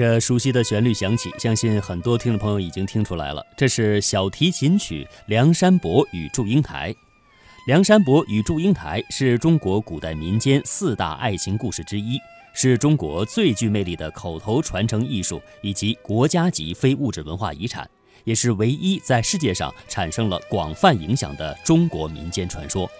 [0.00, 6.90] 这熟悉的旋律响起，相信很多听众朋友已经听出来了，这是小提琴曲《梁山伯与祝英台》。
[7.66, 12.18] 《梁山伯与祝英台》是中国古代民间四大爱情故事之一，
[12.54, 17.86] 是中国最具魅力的口头传承艺术以及国家级非物质文化遗产，
[18.24, 22.90] 也是唯一在世界上产生了广泛影响的中国民间传说。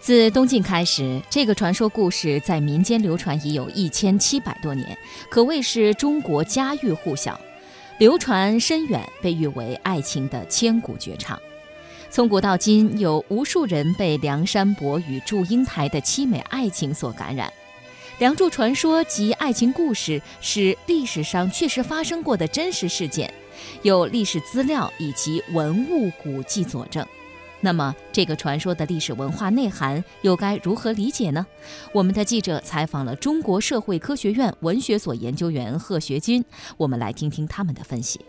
[0.00, 4.96] 自东晋开始，这个传说故事在民间流传已有一千七百多年，
[5.28, 7.38] 可谓是中国家喻户晓，
[7.98, 11.38] 流传深远，被誉为爱情的千古绝唱。
[12.10, 17.52] 从古到今，有无数人被梁山伯与祝英台的凄美爱情所感染。
[18.18, 23.32] 梁祝传说及爱情故事是历史上确实发生过的真实事件，
[23.82, 27.06] 有历史资料以及文物古迹佐证。
[27.60, 31.44] 那么，这个传说的历史文化内涵又该如何理解呢？
[31.92, 36.44] 我们的记者采访了中国社会科学院文学所研究员贺学军，
[36.76, 38.20] 我们来听听他们的分析。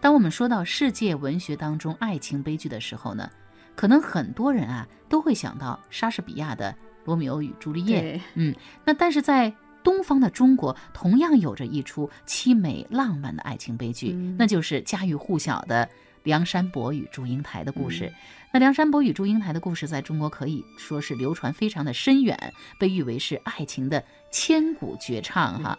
[0.00, 3.30] 当我们说到世界文学当中爱情悲剧的时候呢，
[3.74, 6.70] 可能很多人啊都会想到莎士比亚的
[7.04, 8.18] 《罗密欧与朱丽叶》。
[8.34, 8.54] 嗯，
[8.84, 15.88] 那但是在东方的中国同样有着一出凄美浪漫的爱情悲剧，那就是家喻户晓的
[16.22, 18.12] 梁山伯与祝英台的故事。
[18.52, 25.78] 那梁山伯与祝英台的故事在中国可以说是流传非常的深远，被誉为是爱情的千古绝唱哈。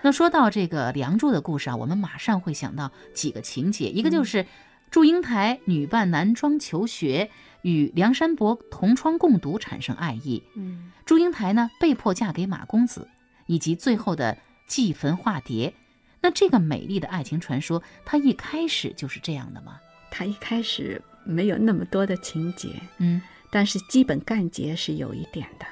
[0.00, 4.46] 那说到这个梁祝的故事啊，我们马上会想到几个情节，一个就是
[4.90, 10.42] 祝英台女扮男装求学，与梁山伯同窗共读，产生爱意。
[10.56, 13.06] 嗯，祝英台呢被迫嫁给马公子。
[13.46, 15.74] 以及最后的祭坟化蝶，
[16.20, 19.78] 那这个美丽的爱情传说，它一开始就是这样的吗？
[20.10, 22.68] 它一开始没有那么多的情节，
[22.98, 25.66] 嗯，但是基本干节是有一点的。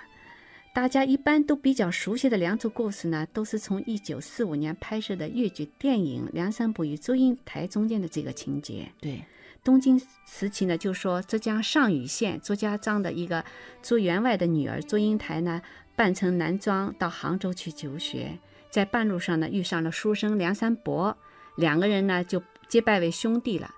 [0.74, 8.90] 大家一般都比较熟悉的梁祝故事呢，都是从一九四五年拍摄的越剧电影《梁山伯与祝英台》中间的这个情节。
[8.98, 9.22] 对，
[9.62, 13.44] 东京时期呢，就说浙江上虞县朱家庄的一个
[13.82, 15.60] 朱员外的女儿祝英台呢。
[15.94, 18.38] 扮成男装到杭州去求学，
[18.70, 21.16] 在半路上呢遇上了书生梁山伯，
[21.56, 23.70] 两个人呢就结拜为兄弟了。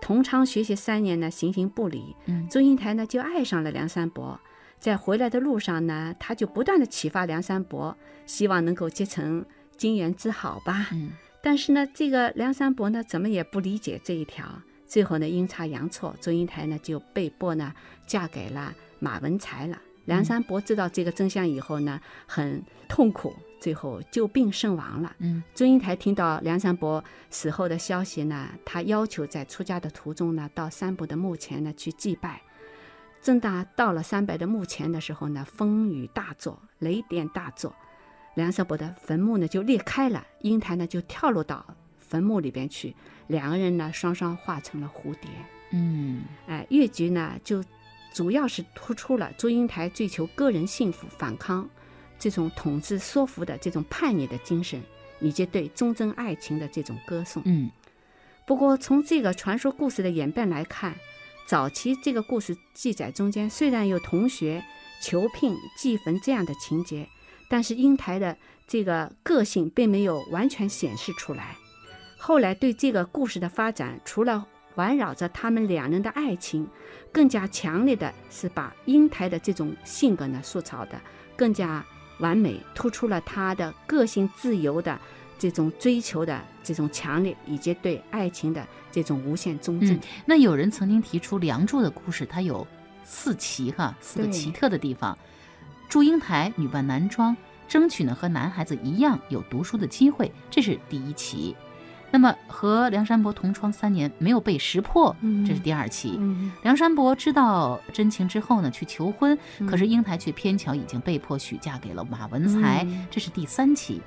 [0.00, 2.14] 同窗学习三年呢，形形不离。
[2.26, 4.38] 嗯，祝英台呢就爱上了梁山伯，
[4.78, 9.42] 在回来的路上呢，他就不断的启发梁山伯，希望能够结成
[9.78, 10.88] 金元之好吧。
[10.92, 14.44] 嗯，但是呢，这个梁山伯呢怎么也不理解这一条，
[14.86, 17.72] 最后呢阴差阳错，祝英台呢就被迫呢
[18.06, 19.78] 嫁给了马文才了。
[20.06, 25.16] 梁山伯知道这个真相以后呢，很痛苦，最后就病身亡了。
[25.18, 32.42] 嗯，祝英台听到梁山伯死后的消息呢，他要求在出家的途中呢，到山伯的墓前呢去祭拜。
[33.22, 37.74] 正当到了山伯的墓前的时候呢，风雨大作，雷电大作，
[38.34, 41.64] 梁山伯的坟墓呢就裂开了，英台呢就跳落到
[41.98, 42.94] 坟墓里边去，
[43.28, 45.30] 两个人呢双双化成了蝴蝶。
[45.70, 47.64] 嗯，哎，越剧呢就。
[48.14, 51.68] 主要是突出了祝英台追求个人幸福、反抗
[52.18, 54.80] 这种统治说服的这种叛逆的精神，
[55.20, 57.42] 以及对忠贞爱情的这种歌颂。
[57.44, 57.68] 嗯，
[58.46, 60.94] 不过从这个传说故事的演变来看，
[61.48, 64.64] 早期这个故事记载中间虽然有同学
[65.02, 67.08] 求聘、祭坟这样的情节，
[67.50, 68.38] 但是英台的
[68.68, 71.56] 这个个性并没有完全显示出来。
[72.16, 76.68] 后来对这个故事的发展，除了环绕着他们两人的爱情，
[77.12, 81.00] 更加强烈的是把英台的这种性格呢塑造的
[81.36, 81.84] 更加
[82.18, 84.98] 完美，突出了他的个性自由的
[85.38, 89.98] 这种追求的这种强烈，以及对爱情的这种无限忠贞。
[90.26, 92.66] 那有人曾经提出，《梁祝》的故事它有
[93.04, 95.16] 四奇哈，四个奇特的地方。
[95.88, 97.36] 祝英台女扮男装，
[97.68, 101.54] 争取呢和男孩子一样有读书的机会，这是第一奇。
[102.14, 106.16] 那么和梁山伯同窗三年没有被识破，这是第二期。
[106.62, 109.36] 梁山伯知道真情之后呢，去求婚，
[109.68, 114.00] 可是英台却偏巧已经被迫许嫁给了马文才，这是第三期。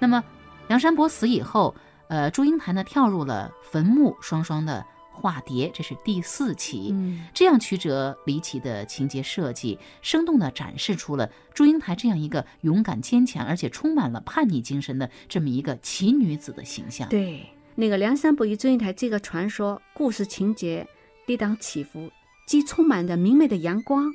[0.00, 0.20] 那么
[0.66, 1.72] 梁山伯死以后，
[2.08, 6.94] 呃，祝英台呢跳入了坟墓，双双的化蝶，这是第四期。
[7.32, 17.08] 这样曲折离奇的情节设计，生动地展示出了祝英台这样一个勇敢坚强，而且充满了叛逆精神的这么一个奇女子的形象。
[17.08, 17.46] 对。
[17.74, 20.86] 那个梁山伯与祝英台这个传说故事情节
[21.26, 22.10] 跌宕起伏，
[22.46, 24.12] 既充满着明媚的阳光、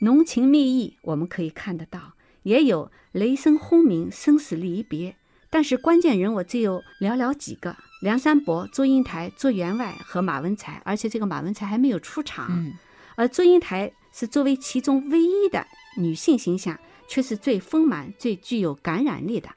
[0.00, 2.14] 浓情蜜意，我们可以看得到，
[2.44, 5.16] 也有雷声轰鸣、生死离别。
[5.50, 12.72] 但是关键人物只有寥寥几个：梁山伯、祝英台、祝员外和马文才，而且这个马文才还没有出场。
[13.16, 15.66] 而祝英台是作为其中唯一的
[15.96, 16.78] 女性形象，
[17.08, 19.48] 却是最丰满、最具有感染力的。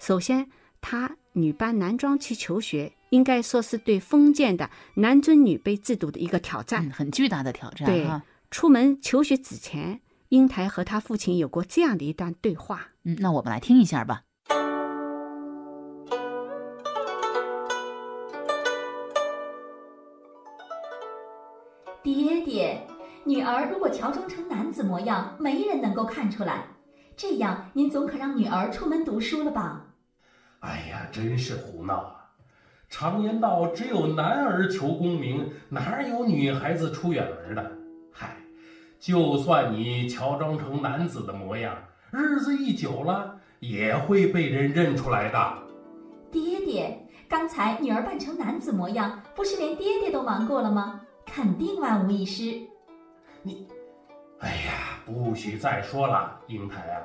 [0.00, 7.86] 首先，她女扮男装去求学，应该说是对封建的男尊女卑制度的一个挑战，很巨大的挑战。
[7.86, 8.08] 对，
[8.50, 10.00] 出门求学之前，
[10.30, 12.88] 英台和他父亲有过这样的一段对话。
[13.04, 14.22] 嗯，那我们来听一下吧。
[22.14, 22.86] 爹爹，
[23.24, 26.64] 女儿如果乔装成男子模样，没人能够看出来。
[27.14, 29.84] 这样，您总可让女儿出门读书了吧？
[30.60, 32.30] 哎呀，真是胡闹啊！
[32.88, 37.72] 常言道，只有男儿求功名，哪有女孩子出远门的？
[38.10, 38.38] 嗨，
[38.98, 41.76] 就算你乔装成男子的模样，
[42.10, 45.58] 日子一久了，也会被人认出来的。
[46.30, 51.02] 爹爹，刚才女儿扮成男子模样，不是连爹爹都瞒过了吗？
[51.32, 52.60] 肯定万无一失。
[53.42, 53.66] 你，
[54.40, 57.02] 哎呀，不许再说了，英台啊，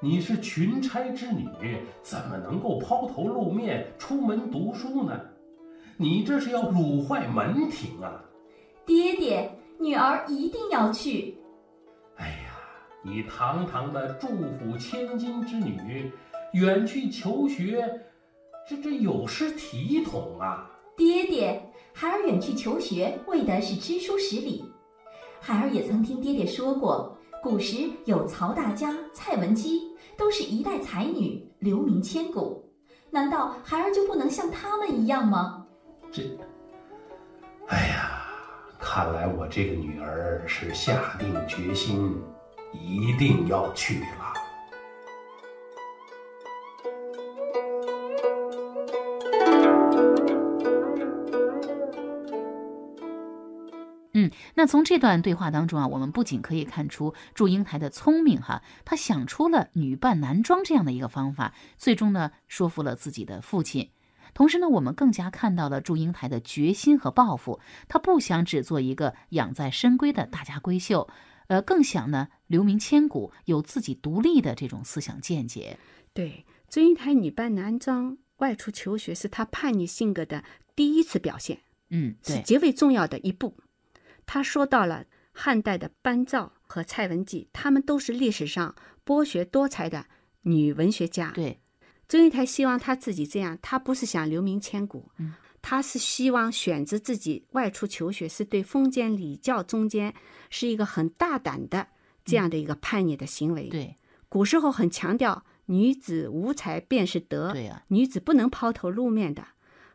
[0.00, 1.48] 你是群差之女，
[2.02, 5.20] 怎么能够抛头露面出门读书呢？
[5.96, 8.22] 你这是要辱坏门庭啊！
[8.86, 11.36] 爹爹，女儿一定要去。
[12.16, 12.54] 哎呀，
[13.02, 16.12] 你堂堂的祝府千金之女，
[16.52, 17.84] 远去求学，
[18.68, 20.70] 这这有失体统啊！
[20.96, 21.60] 爹爹。
[22.00, 24.64] 孩儿远去求学，为的是知书识礼。
[25.40, 29.82] 孩儿也曾听爹爹说过，古时有曹大家、蔡文姬，
[30.16, 32.70] 都是一代才女，留名千古。
[33.10, 35.66] 难道孩儿就不能像他们一样吗？
[36.12, 36.22] 这，
[37.66, 38.22] 哎呀，
[38.78, 42.16] 看来我这个女儿是下定决心，
[42.72, 44.27] 一定要去了。
[54.54, 63.90] 那从这段对话当中啊，我们不仅可以看出祝英台的聪明哈，她想出了女扮男装这样的一个方法，最终呢说服了自己的父亲。
[64.34, 71.08] 同时呢，我们更加看到了祝英台的决心和抱负，她不想只做一个养在深闺的大家闺秀，
[71.46, 75.78] 呃，更想呢留名千古，有自己独立的这种思想见解。
[76.12, 80.44] 对，祝英台女扮男装外出求学，是她叛逆性格的
[80.76, 83.56] 第一次表现，嗯，是极为重要的一步。
[84.30, 90.04] 他说到了汉代的班昭和蔡文姬，他们都是历史上博学多才的
[90.42, 91.30] 女文学家。
[91.30, 91.62] 对，
[92.06, 95.32] 周英台希望她自己这样，她不是想留名千古，嗯，
[95.62, 100.14] 他是希望选择自己外出求学，是对封建礼教中间
[100.50, 101.88] 是一个很大胆的
[102.22, 103.70] 这样的一个叛逆的行为。
[103.70, 103.96] 对，
[104.28, 109.42] 古时候很强调女子无才便是德，对呀，女子不能抛头露面的，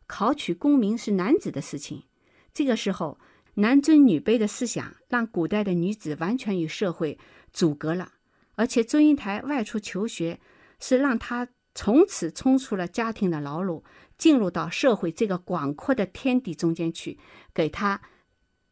[0.07, 2.05] 考取功名是男子的事情。
[2.51, 3.19] 这个时候。
[3.55, 7.19] 男尊女卑的思想让古代的女子完全与社会
[7.51, 8.13] 阻隔了，
[8.55, 10.39] 而且祝英台外出求学，
[10.79, 13.83] 是让她从此冲出了家庭的牢笼，
[14.17, 17.19] 进入到社会这个广阔的天地中间去，
[17.53, 18.01] 给她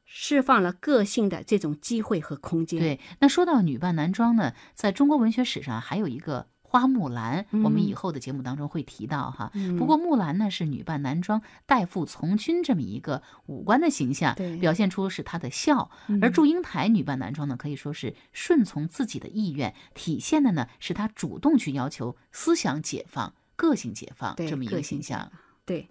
[0.03, 2.79] 释放了个性的这种机会和空间。
[2.79, 6.47] 对，那说到女扮男装呢，在中国文学史上还有一个。
[6.71, 9.51] 花木兰，我们以后的节目当中会提到哈。
[9.77, 15.91] 不过木兰呢是女扮男装代父从军这么一个五官的形象，表现出是她的孝。
[16.21, 25.29] 而祝英台女扮男装呢，可以说是顺从自己的意愿，体现的呢是她主动去要求思想解放、个性解放这么一个形象。
[25.65, 25.89] 对，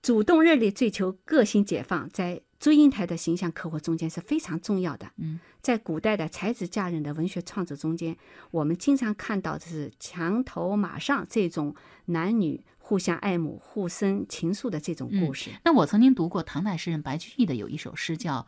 [0.00, 2.40] 主动热烈追求个性解放，在。
[2.64, 5.12] 祝英台的形象刻画中间是非常重要的。
[5.18, 8.16] 嗯，在古代的才子佳人的文学创作中间，
[8.50, 15.50] 我们经常看到的是墙头马上这种男女互相爱慕、互生情愫的这种故事。
[15.62, 18.38] 那我曾经读过唐代诗人白居易的有一首诗叫《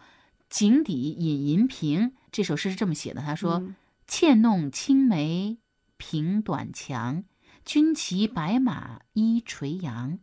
[0.49, 2.00] 井底饮银瓶》，
[2.32, 3.68] 这首诗是这么写的：他说，
[4.06, 5.58] 妾弄青梅
[5.99, 7.23] 凭短墙，
[7.66, 10.18] 君骑白马依垂杨。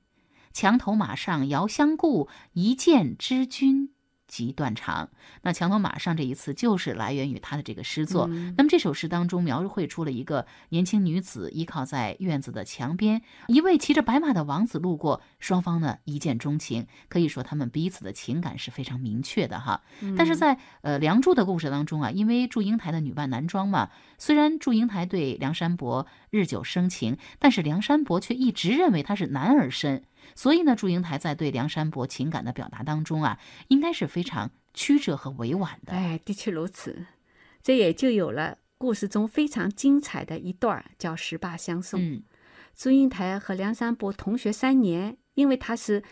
[0.53, 3.89] 墙头马上遥相顾，一见知君
[4.27, 5.09] 即断肠。
[5.41, 8.27] 那墙头马上这一次就是来源于他的这个诗作。
[8.57, 19.81] 那么这首诗当中描绘出了一个年轻女子依靠在院子的墙边，一位骑着白马的王子路过，双方呢一见钟情，可以说他们彼此的情感是非常明确的哈。
[20.17, 30.03] 但是在呃梁祝的故事当中啊，因为祝英台的女扮男装嘛，虽然祝英台对梁山伯日久生情，但是梁山伯却一直认为他是男儿身。
[30.35, 35.93] 所以呢，祝英台在对梁山伯情感的表达当中啊，应该是非常曲折和委婉的。
[35.93, 37.05] 哎，的确如此，
[37.61, 42.01] 这也就有了故事中非常精彩的一段叫十八相送。
[42.01, 42.23] 嗯，
[42.75, 46.03] 祝英台和梁山伯同学三年，因为他是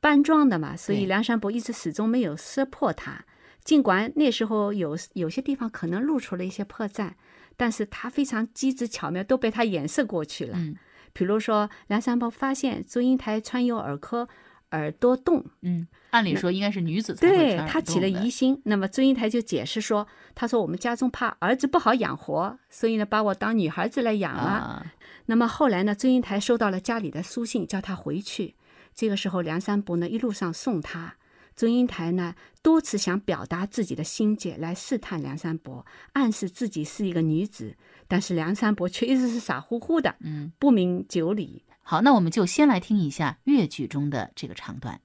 [0.00, 3.24] 扮装的嘛，所以梁山伯一直始终没有识破他。
[3.62, 7.12] 尽管那时候有有些地方可能露出了一些破绽，
[7.58, 10.56] 但是他非常机智巧妙，都被他掩饰过去了。
[10.56, 10.74] 嗯，
[11.12, 14.28] 比如说梁山伯发现祝英台穿有耳科。
[14.72, 18.62] 耳朵洞，嗯，按理说应该是女子才会对他起了疑心。
[18.66, 24.86] 那么祝英台就解释说：“他说我们家中怕儿子不好养活，所以呢把我当女孩子来养了。”
[25.26, 28.54] 那么后来呢，祝英台收到了家里的书信，叫他回去。
[28.94, 31.16] 这个时候，梁山伯呢一路上送他。
[31.54, 37.76] 祝英台呢多次想表达自己的心结来试探梁山伯，暗示自己是一个女子，
[38.08, 41.64] 但是梁山伯却一直是傻乎乎的，嗯，不明就里。
[41.82, 45.00] 好，那我们就先来听一下越剧中的这个唱段。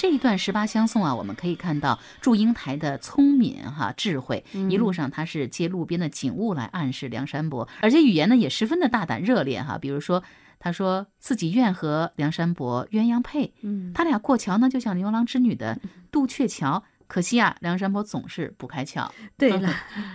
[0.00, 9.76] 这一段十八相送啊，我们可以看到祝英台的聪明哈智慧，一路上他是借路边的景物来暗示梁山伯，而且语言呢也十分的大胆热烈哈。
[9.76, 10.22] 比如说，
[10.58, 15.78] 他说自己愿和梁山伯鸳鸯配，嗯，他俩过桥呢就像牛郎织女的
[16.10, 19.06] 渡鹊桥，可惜啊，梁山伯总是不开窍。
[19.36, 19.70] 对了，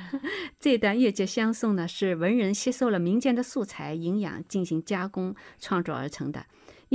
[0.60, 6.44] 这段越剧相送呢，是文人吸收了民间的素材营养进行加工创作而成的。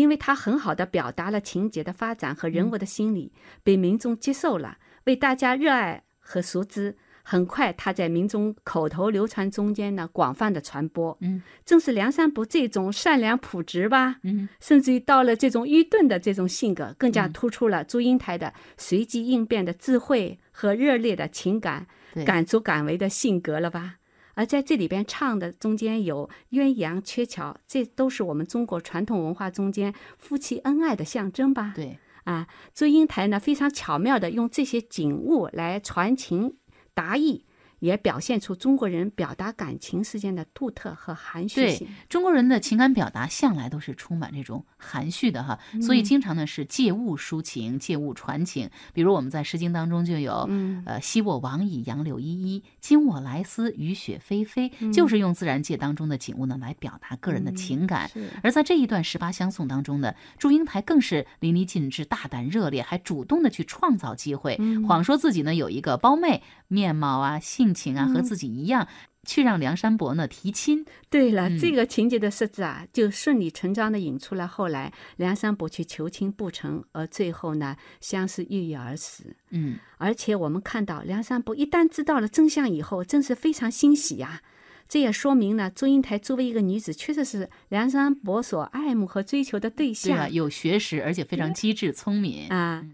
[0.01, 6.97] 因为他很好的表达了情节的发展和人物的心理，被民众接受了，为大家热爱和熟知。
[7.23, 11.17] 很快，他在民众口头流传中间呢，广泛的传播。
[11.21, 21.87] 嗯，正是梁山伯这种善良朴直吧，嗯，甚至于到了这种愚钝的这种性格，更加突出了祝英台的随机应变的智慧和热烈的情感、
[22.25, 23.97] 敢作敢为的性格了吧。
[24.35, 31.73] 而在这里边唱的中间有鸳鸯、鹊桥，这都是我们中国传统文化中间夫妻恩爱的象征吧？
[31.75, 36.57] 对，啊，祝英台呢非常巧妙的用这些景物来传情。
[36.93, 37.45] 达意
[37.81, 41.87] 也表现出中国人表达感情之间的独特和含蓄性。
[41.87, 48.71] 对中国人的情感表达向来都是充满这种含蓄的哈，所以经常呢是借物抒情，借物传情。
[48.95, 50.49] 比如我们在《诗经》当中就有，
[50.87, 54.71] 呃，昔我往矣，杨柳依依；今我来思，雨雪霏霏。
[54.93, 58.11] 就是用自然界当中的景物呢来表达个人的情感。
[58.43, 68.87] 而在这一段十八相送当中呢，祝英台更是淋漓尽致、大胆热烈，还主动的去创造机会，谎说自己呢有一个胞妹，面貌啊、性情啊和自己一样，
[69.27, 70.87] 去让梁山伯呢提亲。
[71.11, 79.35] 对了，这个情节的设置啊，就顺理成章的引出了后来梁山伯去求亲不成，而最后呢相思郁郁而死。
[79.51, 84.41] 嗯，而且我们看到梁山伯一旦知道了真相以后，真是非常欣喜呀。
[84.89, 90.17] 这也说明了祝英台作为一个女子，确实是梁山伯所爱慕和追求的对象。
[90.17, 92.85] 对啊，有学识，而且非常机智聪明啊。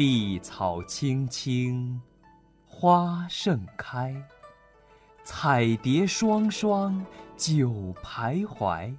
[0.00, 2.00] 碧草青青，
[2.64, 4.16] 花盛开。
[5.24, 7.04] 彩蝶双双，
[7.36, 8.96] 久徘徊。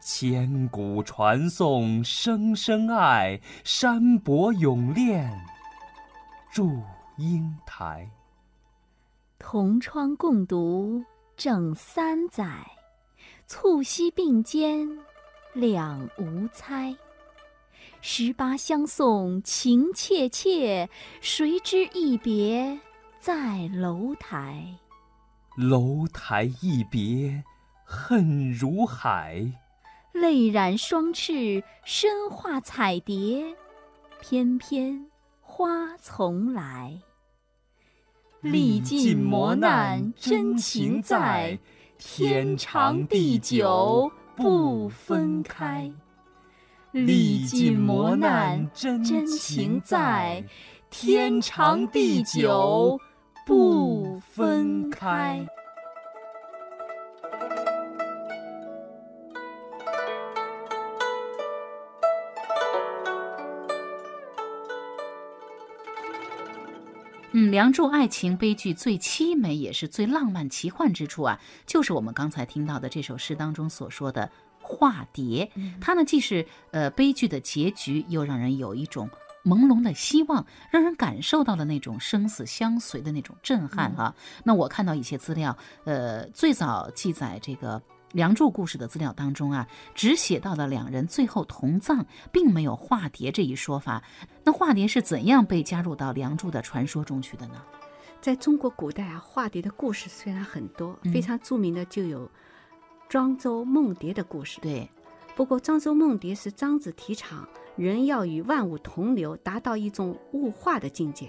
[0.00, 5.30] 千古传颂声声爱，山伯永恋
[6.50, 6.82] 祝
[7.18, 8.10] 英台。
[9.38, 11.04] 同窗共读
[11.36, 12.66] 整三载，
[13.46, 14.88] 促膝并肩
[15.52, 16.96] 两无猜。
[18.02, 20.88] 十八相送情切切，
[21.20, 22.78] 谁知一别
[23.18, 24.64] 在楼台。
[25.56, 27.44] 楼台一别
[27.84, 29.44] 恨如海，
[30.12, 33.54] 泪染双翅身化彩蝶，
[34.20, 35.06] 翩翩
[35.42, 36.98] 花丛来。
[38.40, 41.58] 历尽磨难真情在，
[41.98, 45.92] 天长地久不分开。
[46.92, 50.44] 历尽磨难，真情在，
[50.90, 52.98] 天长地久
[53.46, 55.46] 不分开。
[67.32, 74.28] 嗯，《梁祝》爱情悲剧最凄美也是最浪漫奇幻之处啊，就是我们刚才听到的这首诗当中所说的。
[74.70, 79.10] 化蝶，它呢既是呃悲剧的结局，又让人有一种
[79.44, 84.14] 朦胧的希望，让人感受到了那种生死相随的那种震撼哈。
[84.44, 87.80] 那我看到一些资料，呃，最早记载这个
[88.12, 94.02] 《梁祝》故事的资料当中啊，只写到了两人最后同葬，并没有化蝶这一说法。
[94.44, 97.54] 那化蝶是怎样被加入到《梁祝》的传说中去的呢？
[98.20, 102.30] 在中国古代啊，化蝶的故事虽然很多，非常著名的就有。
[103.10, 104.60] 庄周梦蝶的故事。
[104.60, 104.88] 对，
[105.34, 107.44] 不过庄周梦蝶是庄子提倡
[107.74, 111.28] 人要与万物同流，达到一种物化的境界。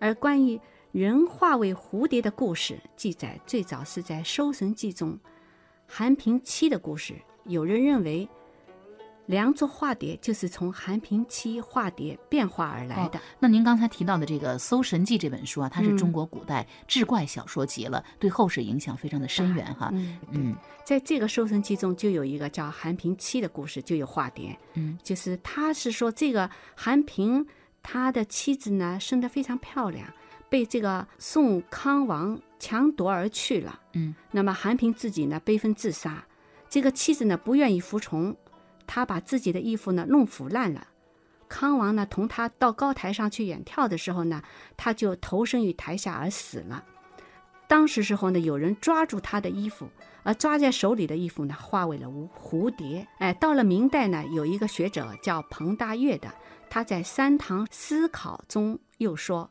[0.00, 5.16] 而关于人化为蝴蝶的故事，记载最早是在《搜神记》中，
[5.86, 7.14] 韩平妻的故事。
[7.44, 8.28] 有人认为。
[9.32, 13.18] 梁祝化蝶就是从韩平妻化蝶变化而来的。
[13.38, 19.90] 那您刚才提到的这个《搜神记》这本书啊，它是中国古代志怪小说集了，对后世影响非常的深远哈。
[20.28, 24.54] 嗯，在这个《搜神记》中就有一个叫韩平妻的故事，就有化蝶。
[24.74, 27.46] 嗯，就是他是说这个韩平
[27.82, 30.06] 他的妻子呢生得非常漂亮，
[30.50, 33.80] 被这个宋康王强夺而去了。
[33.94, 36.22] 嗯，那么韩平自己呢悲愤自杀，
[36.68, 38.36] 这个妻子呢不愿意服从。
[38.94, 40.88] 他把自己的衣服呢弄腐烂了，
[41.48, 44.42] 康王呢同他到高台上去远眺的时候呢，
[44.76, 46.84] 他就投身于台下而死了。
[47.66, 49.88] 当时时候呢，有人抓住他的衣服，
[50.24, 53.08] 而抓在手里的衣服呢化为了蝴蝴蝶。
[53.16, 56.30] 哎，到了明代呢，有一个学者叫彭大岳的，
[56.68, 59.50] 他在《三堂思考》中又说：“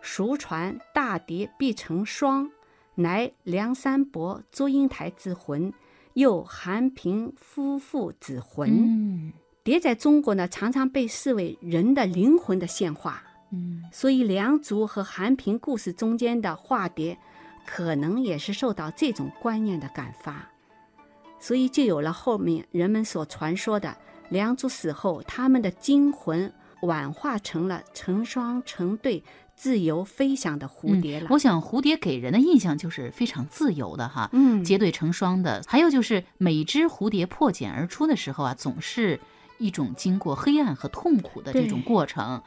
[0.00, 2.48] 俗传大蝶必成双，
[2.94, 5.72] 乃梁山伯祝英台之魂。”
[6.16, 9.30] 又韩平夫妇子魂，
[9.62, 13.22] 蝶在中国呢，常常被视为人的灵魂的现化。
[13.52, 17.18] 嗯，所以梁祝和韩平故事中间的化蝶，
[17.66, 20.50] 可能也是受到这种观念的感发，
[21.38, 23.94] 所以就有了后面人们所传说的
[24.30, 26.50] 梁祝死后，他们的精魂
[26.80, 29.22] 婉化成了成双成对、
[29.56, 31.26] 自由飞翔的蝴蝶了。
[31.30, 35.64] 我想，蝴蝶给人的印象就是非常自由的哈，嗯，结对成双的。
[35.66, 39.18] 还有就是，每只蝴蝶破茧而出的时候啊，总是。
[39.58, 42.42] 一种经过黑暗和痛苦的这种过程，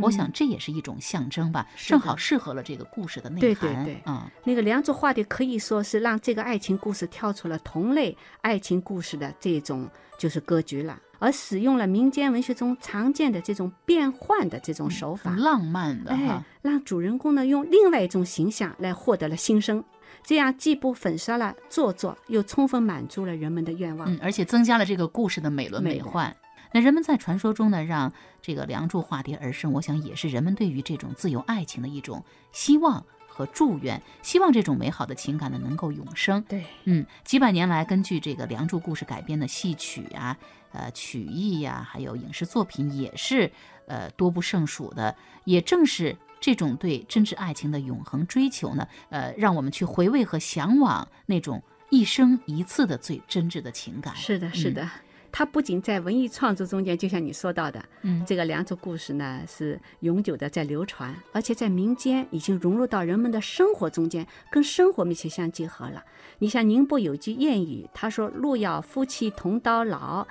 [0.00, 3.40] 我想这也是一种象征吧，正好适合了这个故事的内涵。
[3.40, 19.84] 对对对，啊，那个梁祝画的可以说是让这个爱情故事跳出了同类爱情故事的这种就是格局了，而使用了民间文学中常见的这种变换的这种手法，浪漫的哎，让主人公呢用另外一种形象来获得了新生，
[20.24, 26.34] 这样既不粉刷了做作，又充分满足了人们的愿望，嗯，而且增加了这个故事的美轮美奂。
[26.72, 36.42] 那人们在传说中呢，让这个梁祝化蝶而生，我想也是人们对于这种自由爱情的一种希望和祝愿，希望这种美好的情感呢能够永生。
[36.42, 40.36] 对，嗯，几百年来，根据这个梁祝故事改编的戏曲啊、
[40.72, 43.50] 呃曲艺呀，还有影视作品也是
[43.86, 45.16] 呃多不胜数的。
[45.44, 54.14] 也正是这种对真挚爱情的永恒追求呢，呃，让我们去回味和向往那种一生一次的最真挚的情感。
[54.14, 54.86] 是的，是的。
[55.32, 66.04] 它不仅在文艺创作中间，就像你说到的，嗯，这个良渚故事呢是永久的在流传，而且在民间已经融入到人们的生活中间，跟生活密切相结合了。
[66.38, 70.26] 你像宁波有句谚语，他说“路要夫妻同到老，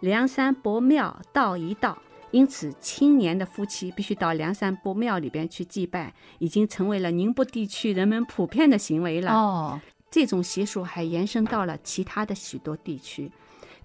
[0.00, 2.00] 梁山伯庙道一道”，
[2.32, 9.32] 因此青年的夫妻必须到梁山伯庙里边去祭拜，已经成为了宁波地区人们普遍的行为了。
[9.32, 9.80] 哦，
[10.10, 13.30] 这种习俗还延伸到了其他的许多地区。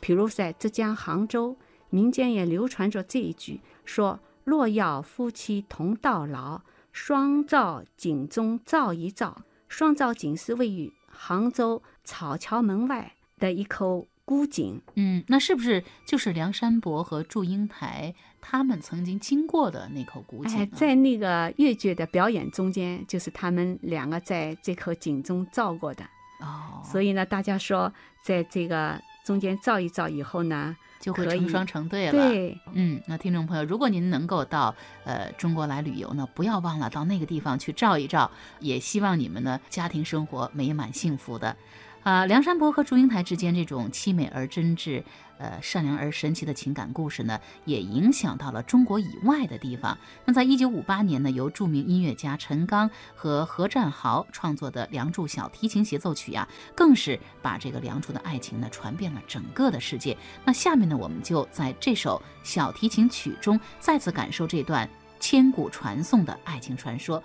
[0.06, 1.56] 比如在浙江杭州，
[1.90, 6.60] 民间也流传着这一句，说“若要夫妻同到老，
[6.92, 9.44] 双照井中照一照”。
[9.70, 14.82] 双照井是位于杭州草桥门外的一口古井。
[14.96, 20.60] 嗯，那是不是就是梁山伯和祝英台他们曾经经过的那口古井？
[20.60, 26.04] 哎，在那个越剧的表演中间，就是他们两个在这口井中照过的。
[26.42, 29.02] 哦，所以呢，大家说在这个。
[29.24, 32.30] 中间照一照以后呢，就会成双成对了。
[32.30, 38.30] 对，嗯，那听众朋友，如果您能够到呃中国来旅游呢，不要忘了到那个地方去照一照。
[38.60, 41.56] 也希望你们呢家庭生活美满幸福的。
[42.04, 45.04] 啊，梁山伯和祝英台之间这种凄美而真挚。
[45.40, 49.98] 呃，善良而神奇的情感故事呢，也影响到了中国以外的地方。
[50.24, 60.16] 那在一九五八年呢，由著名音乐家陈刚和何占豪创作的《梁祝》小提琴协奏曲呀，更是把这个梁祝的爱情呢传遍了整个的世界。
[60.46, 64.88] 那下面呢，我们就在这首小提琴曲中再次感受这段
[65.20, 67.22] 千古传颂的爱情传说。